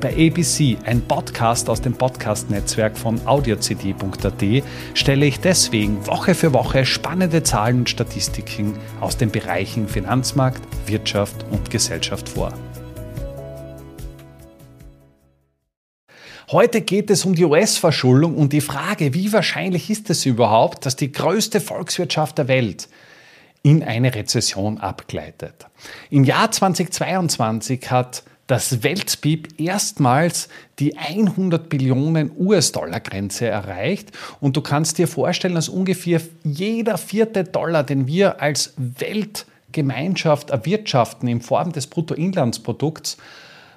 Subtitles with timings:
[0.00, 6.84] Bei ABC, ein Podcast aus dem Podcast-Netzwerk von audiocd.at, stelle ich deswegen Woche für Woche
[6.84, 12.52] spannende Zahlen und Statistiken aus den Bereichen Finanzmarkt, Wirtschaft und Gesellschaft vor.
[16.50, 20.96] Heute geht es um die US-Verschuldung und die Frage, wie wahrscheinlich ist es überhaupt, dass
[20.96, 22.88] die größte Volkswirtschaft der Welt
[23.62, 25.66] in eine Rezession abgleitet.
[26.10, 34.12] Im Jahr 2022 hat das Weltbeep erstmals die 100 Billionen US-Dollar-Grenze erreicht.
[34.40, 41.28] Und du kannst dir vorstellen, dass ungefähr jeder vierte Dollar, den wir als Weltgemeinschaft erwirtschaften
[41.28, 43.16] in Form des Bruttoinlandsprodukts,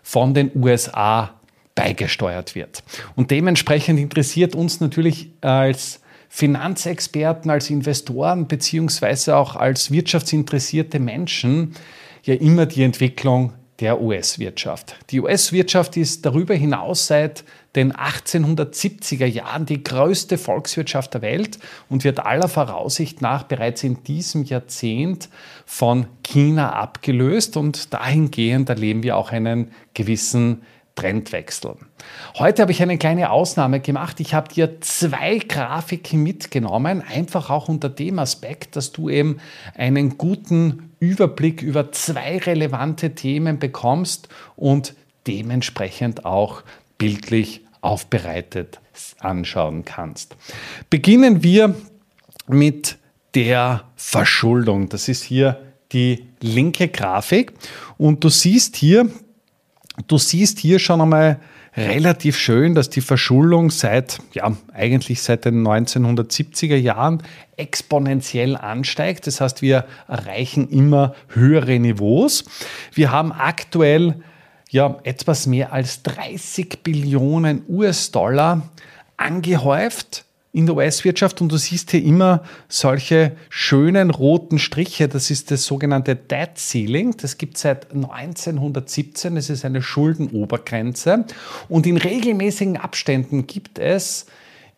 [0.03, 1.33] von den USA
[1.75, 2.83] beigesteuert wird.
[3.15, 11.73] Und dementsprechend interessiert uns natürlich als Finanzexperten, als Investoren beziehungsweise auch als wirtschaftsinteressierte Menschen
[12.23, 14.95] ja immer die Entwicklung der US-Wirtschaft.
[15.09, 17.43] Die US-Wirtschaft ist darüber hinaus seit
[17.75, 24.03] den 1870er Jahren die größte Volkswirtschaft der Welt und wird aller Voraussicht nach bereits in
[24.03, 25.29] diesem Jahrzehnt
[25.65, 30.63] von China abgelöst und dahingehend erleben wir auch einen gewissen
[30.99, 31.75] Trendwechsel.
[32.37, 34.19] Heute habe ich eine kleine Ausnahme gemacht.
[34.19, 39.39] Ich habe dir zwei Grafiken mitgenommen, einfach auch unter dem Aspekt, dass du eben
[39.75, 44.93] einen guten Überblick über zwei relevante Themen bekommst und
[45.27, 46.63] dementsprechend auch
[46.97, 48.79] bildlich aufbereitet
[49.19, 50.35] anschauen kannst.
[50.89, 51.75] Beginnen wir
[52.47, 52.97] mit
[53.35, 54.89] der Verschuldung.
[54.89, 57.53] Das ist hier die linke Grafik
[57.97, 59.09] und du siehst hier,
[60.07, 61.39] Du siehst hier schon einmal
[61.75, 67.23] relativ schön, dass die Verschuldung seit, ja, eigentlich seit den 1970er Jahren
[67.57, 69.27] exponentiell ansteigt.
[69.27, 72.45] Das heißt, wir erreichen immer höhere Niveaus.
[72.93, 74.15] Wir haben aktuell
[74.69, 78.69] ja etwas mehr als 30 Billionen US-Dollar
[79.17, 85.07] angehäuft in der US-Wirtschaft und du siehst hier immer solche schönen roten Striche.
[85.07, 87.15] Das ist das sogenannte Debt Ceiling.
[87.17, 89.35] Das gibt es seit 1917.
[89.35, 91.25] Das ist eine Schuldenobergrenze.
[91.67, 94.25] Und in regelmäßigen Abständen gibt es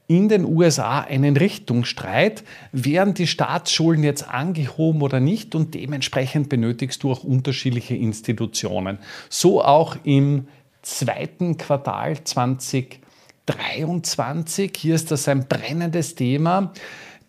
[0.07, 2.43] in den USA einen Richtungsstreit,
[2.73, 8.97] werden die Staatsschulden jetzt angehoben oder nicht und dementsprechend benötigst du auch unterschiedliche Institutionen.
[9.29, 10.47] So auch im
[10.81, 12.99] zweiten Quartal 2020.
[13.45, 14.71] 23.
[14.75, 16.73] Hier ist das ein brennendes Thema.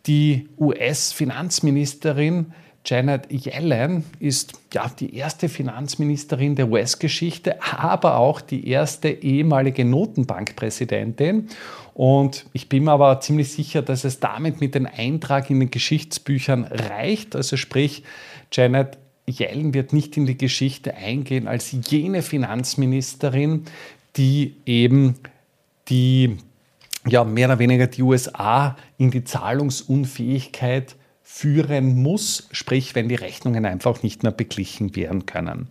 [0.06, 2.52] Die US-Finanzministerin
[2.84, 11.48] Janet Yellen ist ja die erste Finanzministerin der US-Geschichte, aber auch die erste ehemalige Notenbankpräsidentin.
[11.94, 15.70] Und ich bin mir aber ziemlich sicher, dass es damit mit dem Eintrag in den
[15.70, 17.36] Geschichtsbüchern reicht.
[17.36, 18.02] Also sprich,
[18.50, 23.64] Janet Yellen wird nicht in die Geschichte eingehen als jene Finanzministerin,
[24.16, 25.14] die eben
[25.88, 26.38] die
[27.06, 33.64] ja, mehr oder weniger die USA in die Zahlungsunfähigkeit führen muss, sprich wenn die Rechnungen
[33.64, 35.68] einfach nicht mehr beglichen werden können.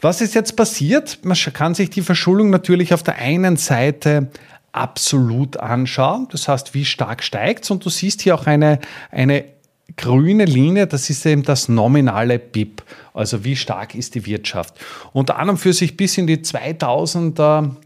[0.00, 1.18] Was ist jetzt passiert?
[1.22, 4.28] Man kann sich die Verschuldung natürlich auf der einen Seite
[4.72, 8.78] absolut anschauen, das heißt, wie stark steigt es und du siehst hier auch eine,
[9.10, 9.44] eine
[9.96, 12.82] grüne Linie, das ist eben das nominale BIP,
[13.14, 14.74] also wie stark ist die Wirtschaft.
[15.12, 17.76] Unter anderem für sich bis in die 2000er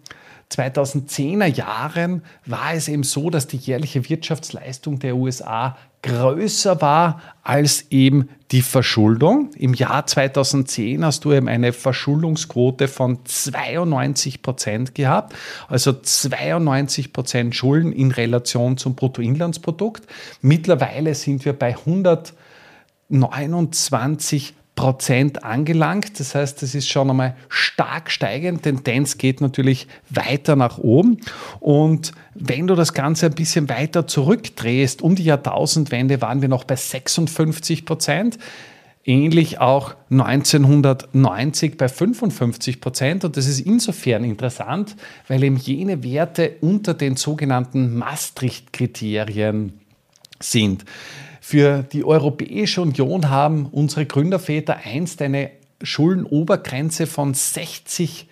[0.50, 7.86] 2010er Jahren war es eben so, dass die jährliche Wirtschaftsleistung der USA größer war als
[7.90, 9.50] eben die Verschuldung.
[9.54, 15.34] Im Jahr 2010 hast du eben eine Verschuldungsquote von 92 Prozent gehabt,
[15.68, 20.06] also 92 Prozent Schulden in Relation zum Bruttoinlandsprodukt.
[20.40, 26.18] Mittlerweile sind wir bei 129 Prozent angelangt.
[26.18, 28.62] Das heißt, das ist schon einmal stark steigend.
[28.62, 31.18] Tendenz geht natürlich weiter nach oben.
[31.58, 36.64] Und wenn du das Ganze ein bisschen weiter zurückdrehst, um die Jahrtausendwende waren wir noch
[36.64, 38.38] bei 56 Prozent.
[39.04, 43.24] Ähnlich auch 1990 bei 55 Prozent.
[43.26, 44.96] Und das ist insofern interessant,
[45.28, 49.78] weil eben jene Werte unter den sogenannten Maastricht-Kriterien
[50.38, 50.86] sind.
[51.50, 55.50] Für die Europäische Union haben unsere Gründerväter einst eine
[55.82, 58.28] Schuldenobergrenze von 60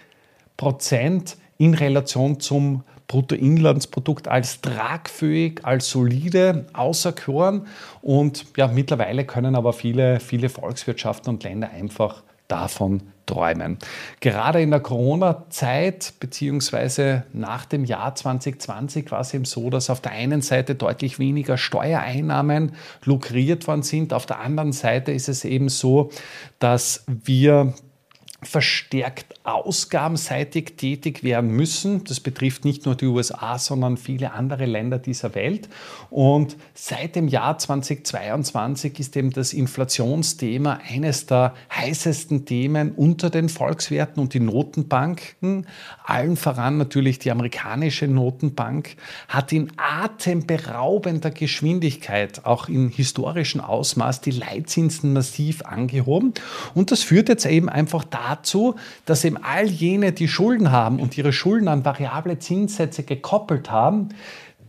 [0.56, 7.66] Prozent in Relation zum Bruttoinlandsprodukt als tragfähig, als solide auserkoren.
[8.02, 13.78] Und ja, mittlerweile können aber viele, viele Volkswirtschaften und Länder einfach davon träumen.
[14.20, 20.00] Gerade in der Corona-Zeit beziehungsweise nach dem Jahr 2020 war es eben so, dass auf
[20.00, 22.72] der einen Seite deutlich weniger Steuereinnahmen
[23.04, 24.12] lukriert worden sind.
[24.12, 26.10] Auf der anderen Seite ist es eben so,
[26.58, 27.74] dass wir
[28.40, 32.04] verstärkt ausgabenseitig tätig werden müssen.
[32.04, 35.68] Das betrifft nicht nur die USA, sondern viele andere Länder dieser Welt.
[36.08, 43.48] Und seit dem Jahr 2022 ist eben das Inflationsthema eines der heißesten Themen unter den
[43.48, 45.66] Volkswerten und die Notenbanken,
[46.04, 48.94] allen voran natürlich die amerikanische Notenbank,
[49.26, 56.34] hat in atemberaubender Geschwindigkeit, auch in historischem Ausmaß, die Leitzinsen massiv angehoben.
[56.74, 61.00] Und das führt jetzt eben einfach dazu, dazu, dass eben all jene, die Schulden haben
[61.00, 64.10] und ihre Schulden an variable Zinssätze gekoppelt haben,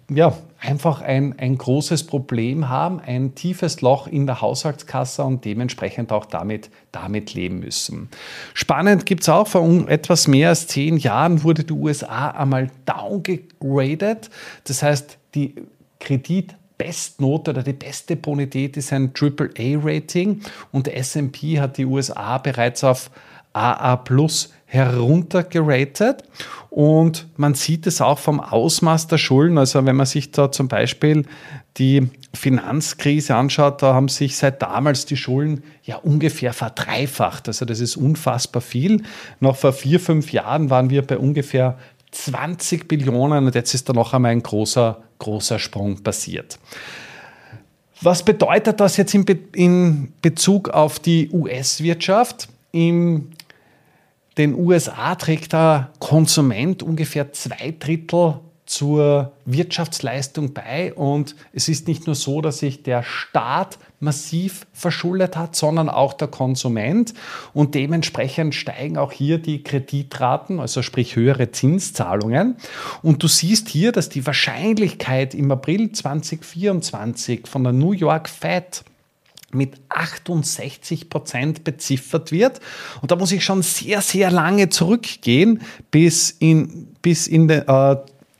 [0.09, 6.11] ja, einfach ein, ein großes Problem haben, ein tiefes Loch in der Haushaltskasse und dementsprechend
[6.11, 8.09] auch damit, damit leben müssen.
[8.53, 14.29] Spannend gibt es auch, vor etwas mehr als zehn Jahren wurde die USA einmal downgegradet.
[14.65, 15.55] Das heißt, die
[15.99, 20.41] Kreditbestnote oder die beste Bonität ist ein AAA-Rating
[20.71, 23.11] und SP hat die USA bereits auf
[23.59, 26.23] AA Plus heruntergeratet
[26.69, 29.57] und man sieht es auch vom Ausmaß der Schulden.
[29.57, 31.25] Also wenn man sich da zum Beispiel
[31.77, 37.47] die Finanzkrise anschaut, da haben sich seit damals die Schulden ja ungefähr verdreifacht.
[37.47, 39.01] Also das ist unfassbar viel.
[39.39, 41.77] Noch vor vier, fünf Jahren waren wir bei ungefähr
[42.11, 46.59] 20 Billionen und jetzt ist da noch einmal ein großer, großer Sprung passiert.
[48.01, 52.47] Was bedeutet das jetzt in, Be in Bezug auf die US-Wirtschaft?
[52.71, 53.29] Im
[54.39, 60.93] den USA trägt der Konsument ungefähr zwei Drittel zur Wirtschaftsleistung bei.
[60.93, 66.13] Und es ist nicht nur so, dass sich der Staat massiv verschuldet hat, sondern auch
[66.13, 67.13] der Konsument.
[67.53, 72.55] Und dementsprechend steigen auch hier die Kreditraten, also sprich höhere Zinszahlungen.
[73.01, 78.85] Und du siehst hier, dass die Wahrscheinlichkeit im April 2024 von der New York Fed
[79.51, 82.59] mit 68 Prozent beziffert wird.
[83.01, 85.61] Und da muss ich schon sehr, sehr lange zurückgehen,
[85.91, 87.97] bis in, bis in, de, äh,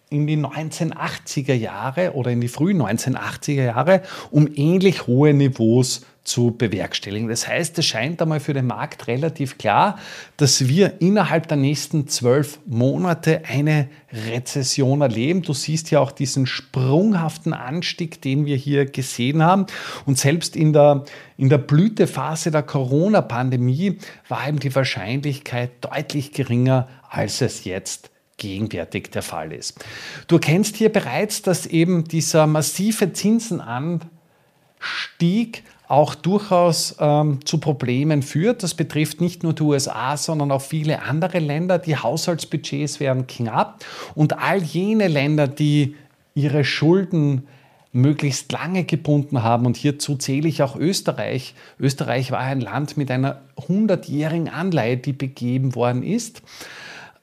[0.09, 6.55] in die 1980er Jahre oder in die frühen 1980er Jahre, um ähnlich hohe Niveaus zu
[6.55, 7.27] bewerkstelligen.
[7.27, 9.97] Das heißt, es scheint einmal für den Markt relativ klar,
[10.37, 15.41] dass wir innerhalb der nächsten zwölf Monate eine Rezession erleben.
[15.41, 19.65] Du siehst ja auch diesen sprunghaften Anstieg, den wir hier gesehen haben.
[20.05, 21.03] Und selbst in der,
[21.37, 23.97] in der Blütephase der Corona-Pandemie
[24.27, 29.83] war eben die Wahrscheinlichkeit deutlich geringer, als es jetzt gegenwärtig der Fall ist.
[30.27, 38.61] Du erkennst hier bereits, dass eben dieser massive Zinsenanstieg auch durchaus ähm, zu Problemen führt.
[38.61, 41.79] Das betrifft nicht nur die USA, sondern auch viele andere Länder.
[41.79, 43.83] Die Haushaltsbudgets werden knapp
[44.13, 45.95] und all jene Länder, die
[46.35, 47.47] ihre Schulden
[47.91, 49.65] möglichst lange gebunden haben.
[49.65, 51.55] Und hierzu zähle ich auch Österreich.
[51.79, 56.43] Österreich war ein Land mit einer hundertjährigen Anleihe, die begeben worden ist.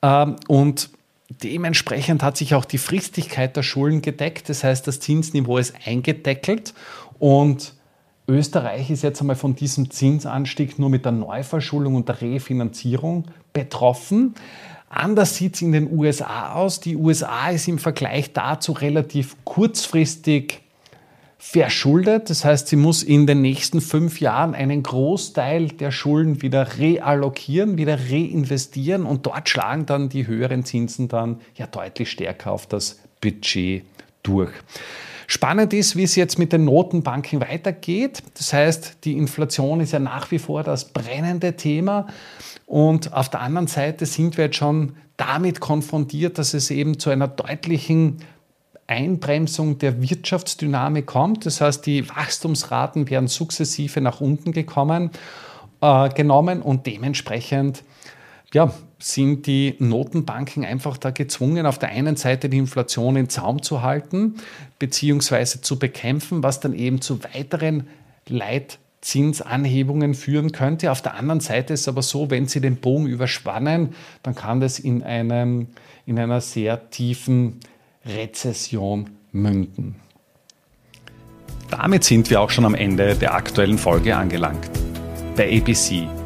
[0.02, 0.90] Ähm, und
[1.28, 4.48] dementsprechend hat sich auch die Fristigkeit der Schulden gedeckt.
[4.48, 6.74] Das heißt, das Zinsniveau ist eingedeckelt
[7.20, 7.75] und
[8.28, 14.34] Österreich ist jetzt einmal von diesem Zinsanstieg nur mit der Neuverschuldung und der Refinanzierung betroffen.
[14.88, 16.80] Anders sieht es in den USA aus.
[16.80, 20.62] Die USA ist im Vergleich dazu relativ kurzfristig
[21.38, 22.30] verschuldet.
[22.30, 27.78] Das heißt, sie muss in den nächsten fünf Jahren einen Großteil der Schulden wieder reallokieren,
[27.78, 32.98] wieder reinvestieren und dort schlagen dann die höheren Zinsen dann ja deutlich stärker auf das
[33.20, 33.84] Budget
[34.22, 34.52] durch.
[35.26, 38.22] Spannend ist, wie es jetzt mit den Notenbanken weitergeht.
[38.34, 42.06] Das heißt, die Inflation ist ja nach wie vor das brennende Thema.
[42.66, 47.10] Und auf der anderen Seite sind wir jetzt schon damit konfrontiert, dass es eben zu
[47.10, 48.18] einer deutlichen
[48.86, 51.46] Einbremsung der Wirtschaftsdynamik kommt.
[51.46, 55.10] Das heißt, die Wachstumsraten werden sukzessive nach unten gekommen,
[55.80, 57.82] äh, genommen und dementsprechend
[58.52, 63.62] ja, sind die Notenbanken einfach da gezwungen, auf der einen Seite die Inflation in Zaum
[63.62, 64.36] zu halten
[64.78, 65.60] bzw.
[65.60, 67.88] zu bekämpfen, was dann eben zu weiteren
[68.28, 70.90] Leitzinsanhebungen führen könnte.
[70.90, 74.60] Auf der anderen Seite ist es aber so, wenn Sie den Bogen überspannen, dann kann
[74.60, 75.68] das in, einem,
[76.06, 77.60] in einer sehr tiefen
[78.06, 79.96] Rezession münden.
[81.70, 84.70] Damit sind wir auch schon am Ende der aktuellen Folge angelangt.
[85.36, 86.08] Bei ABC